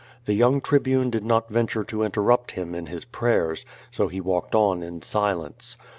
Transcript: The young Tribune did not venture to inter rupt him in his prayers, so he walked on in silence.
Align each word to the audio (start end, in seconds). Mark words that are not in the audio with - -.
The 0.25 0.33
young 0.33 0.61
Tribune 0.61 1.11
did 1.11 1.23
not 1.23 1.51
venture 1.51 1.83
to 1.83 2.01
inter 2.01 2.23
rupt 2.23 2.53
him 2.53 2.73
in 2.73 2.87
his 2.87 3.05
prayers, 3.05 3.65
so 3.91 4.07
he 4.07 4.19
walked 4.19 4.55
on 4.55 4.81
in 4.81 5.03
silence. 5.03 5.77